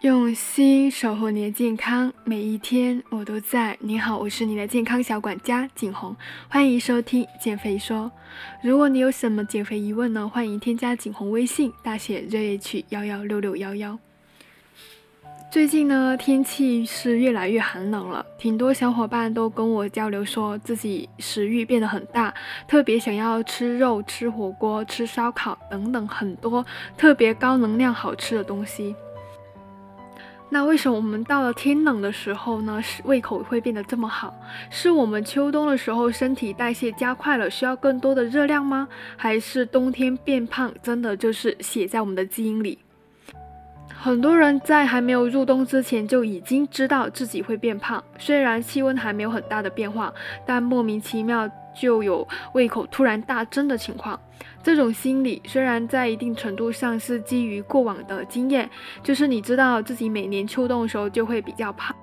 [0.00, 3.76] 用心守护你的健康，每一天我都在。
[3.80, 6.16] 你好，我是你的健康小管家景红，
[6.48, 8.10] 欢迎收听减肥说。
[8.62, 13.98] 如果你有什么减肥疑问呢，欢迎添加景红微信，大写 ZH 幺幺六六幺幺。
[15.50, 22.32] 最近呢，天气是越来越寒冷了，挺多小伙伴都跟我交流说自己食欲变得很大，
[22.66, 26.64] 特别想要吃肉、吃火锅、吃烧烤等等很多
[26.96, 28.96] 特别高能量好吃的东西。
[30.52, 34.34] 那为什么我们到了天冷的时候呢，是胃口会变得这么好？
[34.68, 38.88] 是我们秋冬的时候身体代谢加快了，需要更多的热量吗？
[39.16, 42.78] 还是冬天变胖真的就是写在我们的基因里？
[44.02, 50.12] 很多人在还没有入冬之前就已经知道自己会变胖，虽然气温还没有很大的变化，
[50.44, 51.48] 但莫名其妙。
[51.74, 54.18] 就有胃口突然大增的情况，
[54.62, 58.68] 这种心理虽然在一定程度上是基于过往的经验，
[59.02, 61.94] 就是你知道自己每年秋冬的时候就会比较胖，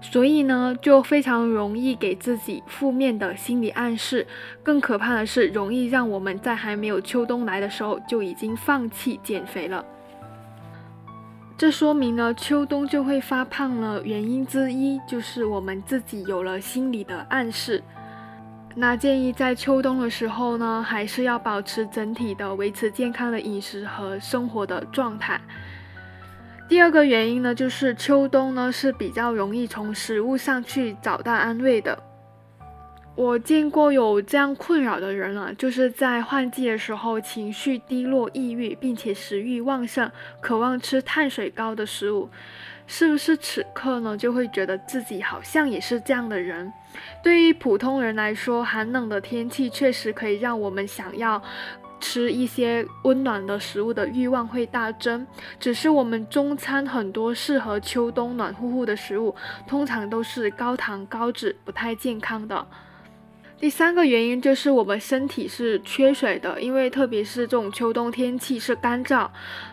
[0.00, 4.26] 所以呢就非常容易给自己负面的心理暗示。
[4.62, 9.84] 更可怕的是，容易让我们在还没有秋冬来的时候就已经放弃减肥了。
[11.56, 14.02] 这说明呢，秋冬就会发胖了。
[14.02, 17.80] 原因之一就是我们自己有了心理的暗示。
[18.76, 25.40] 那建议在秋冬的时候呢，还是要保持整体的维持健康的饮食和生活的状态。
[26.68, 31.96] 第二个原因呢，就是秋冬呢是比较容易从食物上去找到安慰的。
[33.14, 42.28] 我见过有这样困扰的人啊，就是在换季的时候情绪低落、抑郁，并且食欲旺盛，渴望吃碳水高的食物。
[42.86, 46.72] 是不是此刻呢，就会觉得自己好像也是这样的人？
[47.22, 51.42] 对于普通人来说，寒冷的天气确实可以让我们想要
[51.98, 55.26] 吃一些温暖的食物的欲望会大增。
[55.58, 59.34] 只是我们中餐很多适合秋冬暖乎乎的食物，
[59.66, 62.66] 通常都是高糖高脂，不太健康的。
[63.58, 69.30] 第三个原因就是我们身体是缺水的，因为特别是这种秋冬天气是干燥，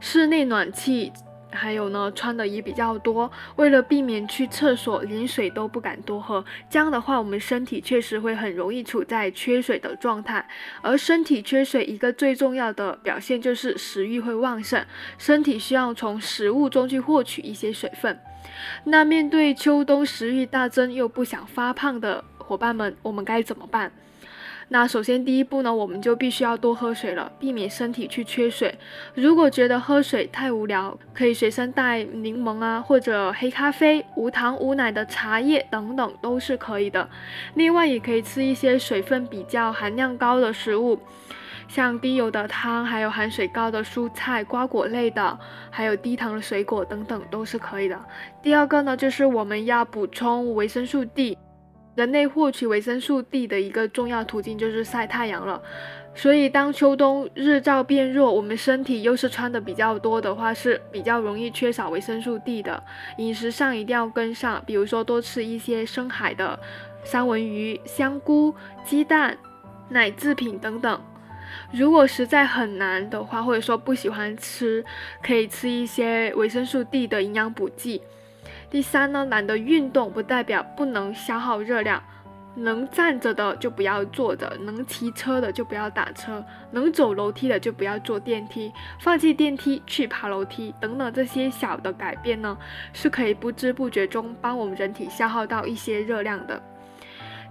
[0.00, 1.12] 室内暖气。
[1.50, 10.44] 还有呢，穿的也比较多，为了避免去厕所连水都不敢多喝，这样的话，我们身体确实会很容易处在缺水的状态。
[10.82, 14.84] 而身体缺水一个最重要的表现就是食欲会旺盛，
[15.16, 18.18] 身体需要从食物中去获取一些水分。
[18.84, 23.92] 那面对秋冬食欲大增又不想发胖的伙伴们，我们该怎么办？
[24.74, 28.76] 那首先第一步呢，我们就必须要多喝水了，避免身体去缺水。
[29.14, 37.08] 如果觉得喝水太无聊，可以随身带柠檬啊，或者黑咖啡、无糖无奶的茶叶等等都是可以的。
[37.54, 40.98] 另外也可以吃一些水分比较含量高的食物，
[41.68, 45.38] 像低油的汤，还有含水高的蔬菜、瓜果类的，
[45.70, 47.96] 还有低糖的水果等等都是可以的。
[48.42, 51.38] 第二个呢，就是我们要补充维生素 D。
[51.94, 55.62] 人类获取维生素 D 的一个重要途径就是晒太阳了，
[56.14, 62.82] 所以当秋冬日照变弱，我们身体又是穿的比较多的话，是比较容易缺少维生素 D 的。
[63.18, 66.58] 饮食上一定要跟上，比如说多吃一些深海的
[67.04, 68.52] 三文鱼、香菇、
[68.84, 69.38] 鸡蛋、
[69.88, 71.00] 奶制品等等。
[71.70, 74.84] 如果实在很难的话，或者说不喜欢吃，
[75.22, 78.02] 可以吃一些维生素 D 的营养补剂。
[78.74, 82.02] 第三呢，懒得运动不代表不能消耗热量，
[82.56, 92.58] 能站着的就不要坐着，能骑车的就不要打车，能走楼梯的就不要坐电梯，放弃电梯去爬楼梯等等这些小的改变呢，
[92.92, 96.60] 是可以不知不觉中帮我们人体消耗到一些热量的。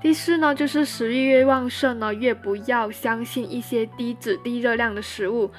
[0.00, 5.52] 第四呢，就是食欲越旺盛呢，越不要相信一些低脂低热量的食物。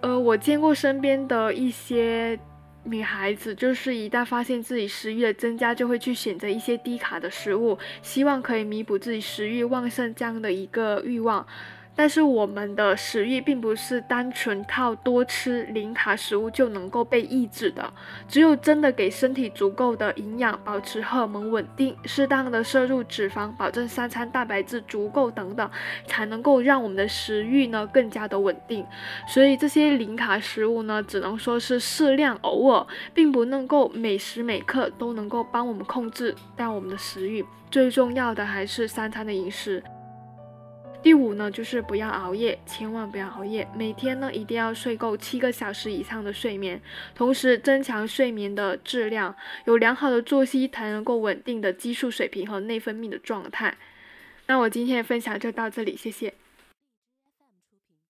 [0.00, 2.40] 呃，我见过身边的一些。
[2.84, 11.46] 女孩子就是一旦发现自己食欲的增加，就会去选择一些低卡的食物，希望可以弥补自己食欲旺盛这样的一个欲望。
[11.94, 17.92] 但是我们的食欲并不是单纯靠多吃零卡食物就能够被抑制的，
[18.26, 25.70] 只有真的给身体足够的营养，保持荷尔蒙稳定，适当的摄入脂肪，保证三餐蛋白质足够等等，
[26.06, 28.84] 才能够让我们的食欲呢更加的稳定。
[29.28, 37.44] 所以这些零卡食物呢，只能说是适量偶尔，并不能够每时每刻都能够帮我们控制但我们的食欲。
[37.70, 39.82] 最重要的还是三餐的饮食。
[41.02, 43.66] 第五呢，就是不要熬夜，千万不要熬夜。
[43.74, 46.80] 每天呢，一定要睡够七个小时以上的睡眠，
[47.12, 49.34] 同时增强睡眠的质量，
[49.64, 53.76] 有良好的作息才能够稳定的激素水平和内分泌的状态。
[54.46, 56.32] 那我今天的分享就到这里，谢谢。